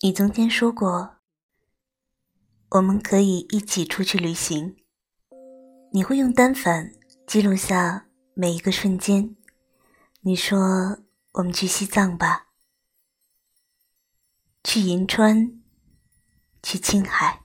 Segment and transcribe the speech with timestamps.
[0.00, 1.16] 你从前说过，
[2.70, 4.76] 我们可以一起出去旅行。
[5.92, 6.92] 你会用单反
[7.26, 9.34] 记录下每一个瞬间。
[10.20, 11.00] 你说，
[11.32, 12.46] 我们去西藏吧，
[14.62, 15.60] 去银川，
[16.62, 17.42] 去青海，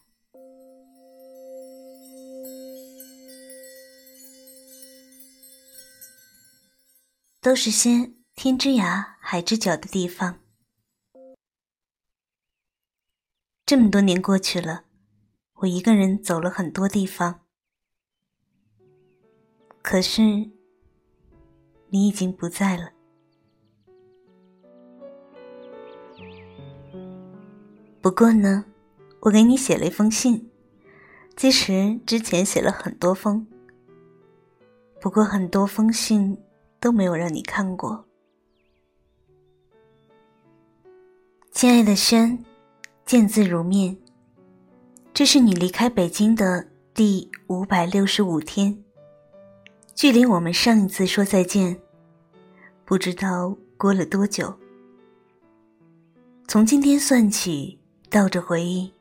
[7.42, 10.43] 都是些天之涯海之角的地方。
[13.66, 14.84] 这么多年过去了，
[15.56, 17.40] 我一个人走了很多地方，
[19.82, 20.22] 可是
[21.88, 22.92] 你已经不在了。
[28.02, 28.66] 不过呢，
[29.22, 30.52] 我给你写了一封信，
[31.38, 33.48] 其实之前写了很多封，
[35.00, 36.38] 不过很多封信
[36.82, 38.06] 都没有让你看过，
[41.52, 42.44] 亲爱的轩。
[43.06, 43.98] 见字如面。
[45.14, 48.84] 这是你离开北京的第五百六十五天，
[49.94, 51.80] 距离我们上一次说再见，
[52.86, 54.54] 不知道过了多久。
[56.48, 57.80] 从今天算起，
[58.10, 58.92] 倒着回忆，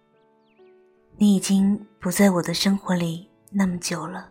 [1.16, 4.30] 你已经不在我的生活里那么久了。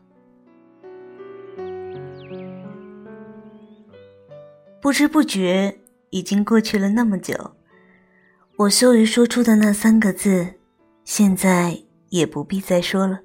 [4.82, 7.56] 不知不觉，已经过去了那么久。
[8.62, 10.54] 我羞于说出的那三个字，
[11.04, 13.22] 现在也不必再说了。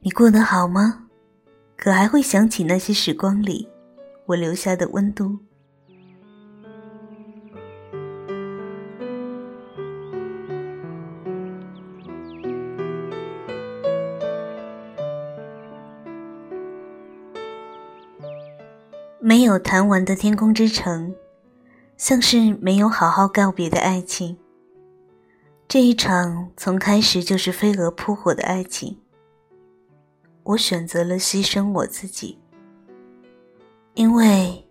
[0.00, 1.08] 你过得好吗？
[1.76, 3.68] 可还会想起那些时光里
[4.24, 5.38] 我留下的温度？
[19.20, 21.14] 没有谈完的天空之城。
[21.98, 24.38] 像是没有好好告别的爱情，
[25.66, 28.96] 这一场从开始就是飞蛾扑火的爱情。
[30.44, 32.38] 我选择了牺牲我自己，
[33.94, 34.64] 因为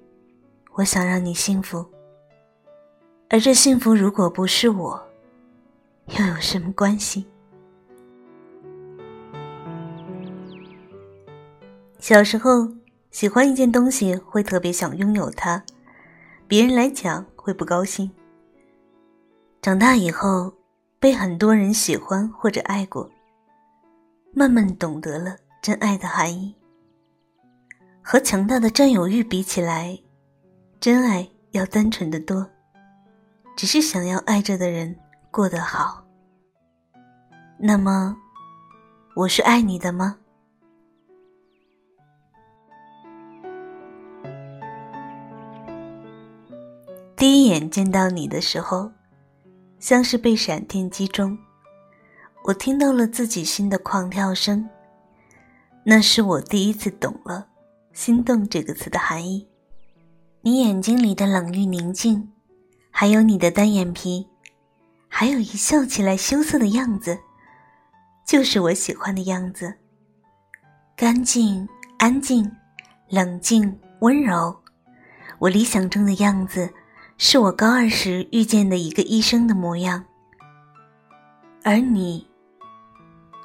[0.76, 1.86] 我想让你幸福。
[3.30, 5.08] 而这幸福如果不是我，
[6.18, 7.26] 又有什么关系？
[12.00, 12.70] 小时候
[13.12, 15.62] 喜欢一件东西，会特别想拥有它。
[16.48, 18.10] 别人来讲会不高兴。
[19.62, 20.54] 长大以后，
[20.98, 23.10] 被很多人喜欢或者爱过，
[24.34, 26.56] 慢慢懂得了真爱的含义。
[28.02, 30.00] 和强大的占有欲比起来，
[30.80, 32.50] 真爱要单纯的多，
[33.58, 34.98] 只是想要爱着的人
[35.30, 36.06] 过得好。
[37.60, 38.16] 那么，
[39.16, 40.18] 我是爱你的吗？
[47.18, 48.92] 第一眼见到你的时候，
[49.80, 51.36] 像是被闪电击中，
[52.44, 54.70] 我听到了自己心的狂跳声。
[55.84, 57.48] 那是我第一次懂了
[57.92, 59.48] “心动”这个词的含义。
[60.42, 62.32] 你眼睛里的冷遇宁静，
[62.92, 64.28] 还有你的单眼皮，
[65.08, 67.18] 还有一笑起来羞涩的样子，
[68.28, 69.74] 就是我喜欢的样子。
[70.96, 71.68] 干净、
[71.98, 72.52] 安静、
[73.10, 74.56] 冷静、温柔，
[75.40, 76.72] 我理想中的样子。
[77.20, 80.06] 是我高二时遇见的一个医生的模样，
[81.64, 82.28] 而你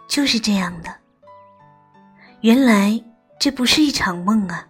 [0.06, 0.94] 就是这样的。
[2.42, 3.02] 原来
[3.40, 4.68] 这不是一场梦啊！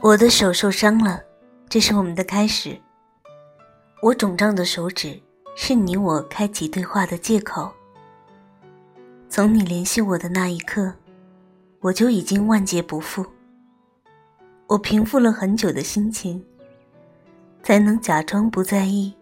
[0.00, 1.20] 我的手受伤了，
[1.68, 2.80] 这是我们的开始。
[4.00, 5.20] 我肿胀的手指
[5.54, 7.70] 是你我开启对话的借口。
[9.28, 10.94] 从你联系我的那一刻。
[11.80, 13.24] 我就已经万劫不复。
[14.66, 16.44] 我平复了很久的心情，
[17.62, 19.16] 才能假装不在意，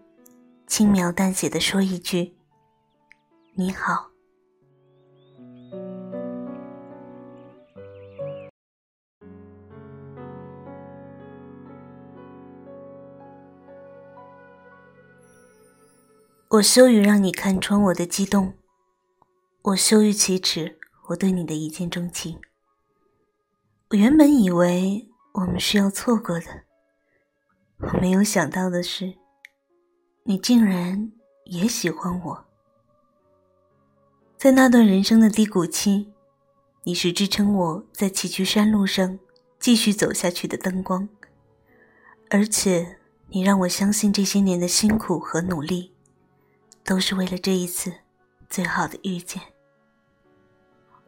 [0.65, 2.35] 轻描淡写的说一句
[3.55, 4.09] ：“你好。”
[16.49, 18.53] 我羞于让你看穿我的激动，
[19.61, 22.39] 我羞于启齿我对你的一见钟情。
[23.89, 26.63] 我原本以为我们是要错过的，
[27.79, 29.13] 我没有想到的是，
[30.23, 31.11] 你竟然
[31.45, 32.45] 也喜欢我。
[34.35, 36.11] 在那段人生的低谷期，
[36.83, 39.17] 你是支撑我在崎岖山路上
[39.59, 41.07] 继续走下去的灯光，
[42.29, 42.99] 而且
[43.29, 45.93] 你让我相信这些年的辛苦和努力，
[46.83, 47.93] 都是为了这一次
[48.49, 49.41] 最好的遇见。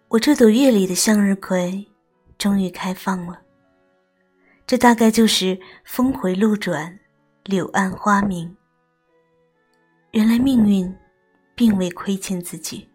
[0.10, 1.86] 我这朵月里的向日葵。
[2.40, 3.42] 终于开放了，
[4.66, 6.98] 这大概就是峰回路转，
[7.44, 8.56] 柳暗花明。
[10.12, 10.96] 原来命运
[11.54, 12.88] 并未亏欠自己。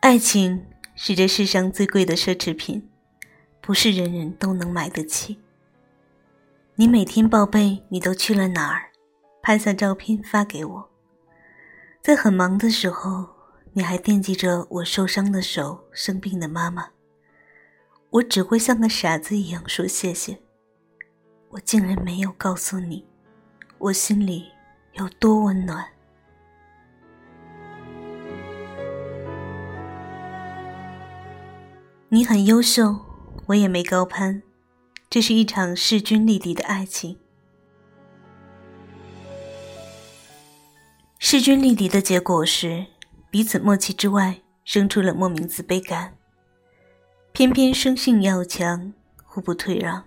[0.00, 2.88] 爱情是这世上最贵的奢侈品，
[3.60, 5.43] 不是人人都能买得起。
[6.76, 8.90] 你每天报备你都去了哪儿，
[9.40, 10.90] 拍下照片发给我。
[12.02, 13.28] 在很忙的时候，
[13.74, 16.88] 你还惦记着我受伤的手、生病的妈妈。
[18.10, 20.40] 我只会像个傻子一样说谢谢。
[21.50, 23.06] 我竟然没有告诉你，
[23.78, 24.48] 我心里
[24.94, 25.86] 有多温暖。
[32.08, 32.96] 你很优秀，
[33.46, 34.42] 我也没高攀，
[35.14, 37.16] 这是一场势均力敌的爱情。
[41.20, 42.84] 势均力敌的结果是，
[43.30, 46.16] 彼此默契之外，生出了莫名自卑感。
[47.30, 48.92] 偏偏生性要强，
[49.24, 50.02] 互不退让。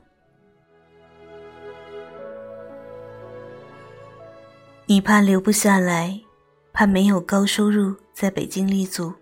[4.88, 6.20] 你怕留不下来，
[6.74, 9.14] 怕没有高收入在北京立足。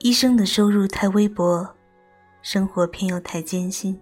[0.00, 1.72] 医生的收入太微薄，
[2.42, 3.96] 生活偏又太艰辛。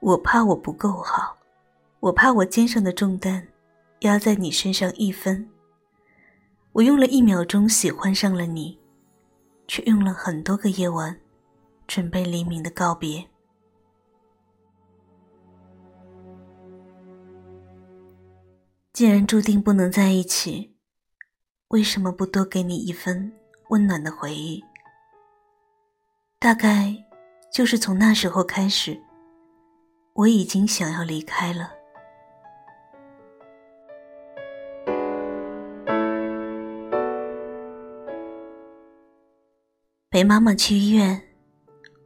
[0.00, 1.36] 我怕我不够好，
[2.00, 3.46] 我怕我肩上的重担
[4.00, 5.48] 压在你身上一分。
[6.72, 8.78] 我用了一秒钟喜欢上了你，
[9.68, 11.20] 却用了很多个夜晚
[11.86, 13.26] 准备黎明的告别。
[18.92, 20.74] 既然注定不能在一起，
[21.68, 23.32] 为什么不多给你一分
[23.68, 24.62] 温暖的回忆？
[26.38, 26.94] 大概
[27.52, 28.98] 就是从那时候开始，
[30.14, 31.72] 我已经想要离开了。
[40.10, 41.22] 陪妈妈去医院，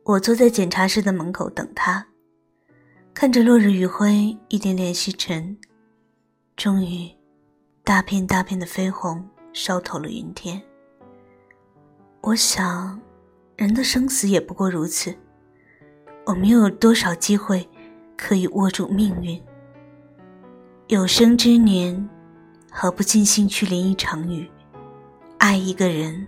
[0.05, 2.06] 我坐在检查室的门口等她，
[3.12, 5.59] 看着落日余晖一点点西沉，
[6.56, 7.11] 终于，
[7.83, 10.62] 大片大片的绯红烧透了云天。
[12.21, 13.01] 我想。
[13.56, 15.17] 人的生死也不过如此，
[16.27, 17.69] 我们又有多少机会
[18.16, 19.43] 可以握住命运？
[20.88, 22.08] 有生之年，
[22.70, 24.50] 何不尽兴去淋一场雨，
[25.38, 26.26] 爱一个人，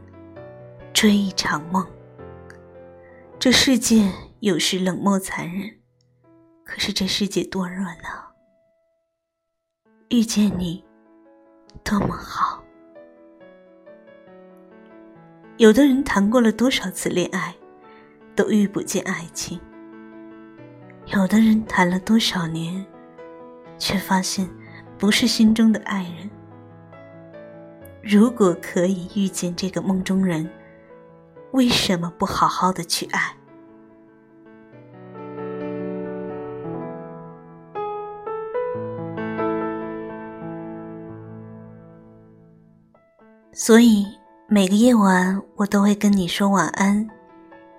[0.92, 1.86] 追一场梦？
[3.38, 4.10] 这世界
[4.40, 5.70] 有时冷漠残忍，
[6.64, 8.32] 可是这世界多热闹！
[10.08, 10.82] 遇见你，
[11.84, 12.62] 多么好。
[15.58, 17.54] 有的人谈过了多少次恋爱，
[18.34, 19.58] 都遇不见爱情；
[21.06, 22.84] 有的人谈了多少年，
[23.78, 24.48] 却发现
[24.98, 26.30] 不是心中的爱人。
[28.02, 30.50] 如果可以遇见这个梦中人，
[31.52, 33.36] 为什么不好好的去爱？
[43.52, 44.06] 所以。
[44.48, 47.04] 每个夜晚，我都会跟你说晚安，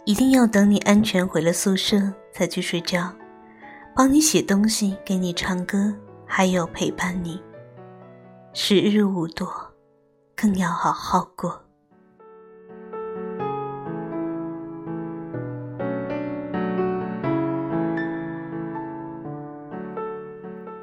[0.03, 1.98] 一定要等你安全回了宿舍
[2.38, 3.12] 才去睡觉，
[3.96, 5.91] 帮你写东西，给你唱歌，
[6.24, 7.41] 还有陪伴你。
[8.53, 9.51] 时日无多，
[10.36, 11.60] 更要好好过。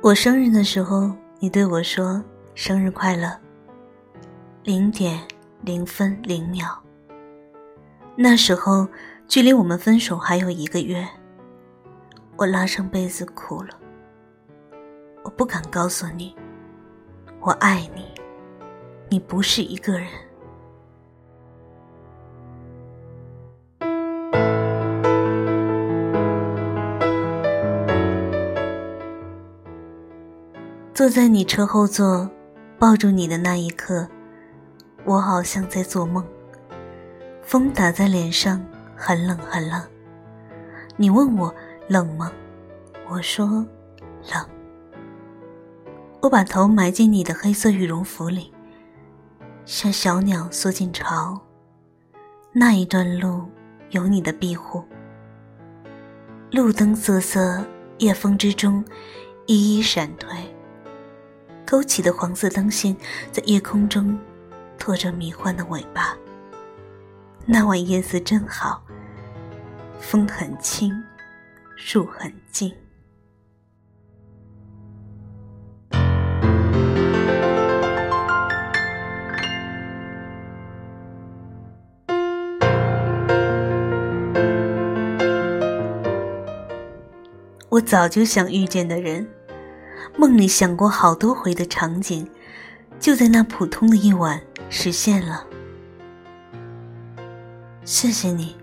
[0.02, 2.20] 我生日的时候，你对我说
[2.56, 3.30] ：“生日快乐。”
[4.64, 5.20] 零点。
[5.62, 6.66] 零分零秒。
[8.16, 8.86] 那时候，
[9.26, 11.08] 距离我们分手还有一个月。
[12.36, 13.70] 我拉上被子哭了。
[15.22, 16.34] 我不敢告诉你，
[17.40, 18.04] 我爱你，
[19.08, 20.08] 你不是一个人。
[30.92, 32.30] 坐在你车后座，
[32.78, 34.08] 抱住你的那一刻。
[35.04, 36.24] 我好像在做梦，
[37.42, 38.64] 风打在脸上，
[38.96, 39.82] 很冷很冷。
[40.96, 41.54] 你问我
[41.88, 42.32] 冷吗？
[43.08, 43.46] 我说
[44.32, 44.48] 冷。
[46.22, 48.52] 我把头埋进你的黑色羽绒服里，
[49.66, 51.38] 像小鸟缩进巢。
[52.52, 53.44] 那一段路
[53.90, 54.82] 有你的庇护。
[56.50, 57.64] 路灯瑟瑟，
[57.98, 58.84] 夜风之中
[59.46, 60.30] 一一闪退，
[61.66, 62.96] 勾起的黄色灯线
[63.32, 64.18] 在夜空中。
[64.76, 66.14] 拖着迷幻的尾巴。
[67.46, 68.82] 那晚夜色真好，
[69.98, 70.92] 风很轻，
[71.76, 72.72] 树很近。
[87.68, 89.28] 我早就想遇见的人，
[90.16, 92.30] 梦里想过好多回的场景，
[93.00, 94.40] 就在那普通的一晚
[94.70, 95.44] 实现了。
[97.84, 98.56] 谢谢你。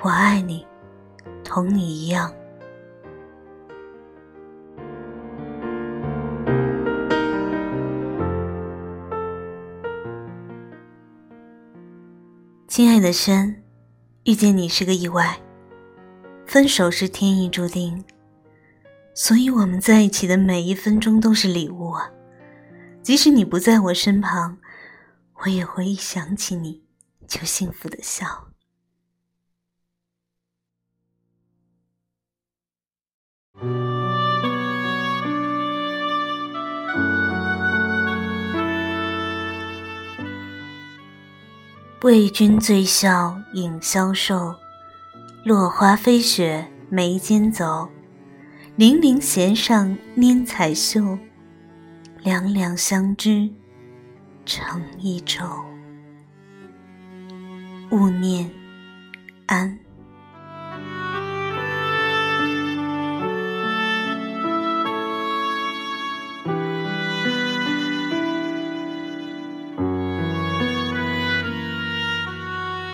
[0.00, 0.64] 我爱你。
[1.44, 2.32] 同你一样。
[12.66, 13.62] 亲爱的轩，
[14.24, 15.38] 遇见你是个意外，
[16.44, 18.02] 分手是天意注定，
[19.14, 22.10] 所以我们在一起的每一分钟都是礼物啊！
[23.00, 24.58] 即使你不在我身旁，
[25.44, 26.82] 我也会一想起你
[27.28, 28.43] 就幸福的笑。
[42.04, 44.54] 为君醉笑影消瘦，
[45.42, 47.88] 落花飞雪眉间走。
[48.76, 51.18] 泠泠弦上拈彩袖，
[52.22, 53.48] 两两相知
[54.44, 55.46] 成一舟。
[57.90, 58.50] 勿念，
[59.46, 59.78] 安。